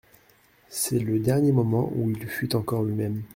[0.69, 3.21] C'est le dernier moment où il fut encore lui-même.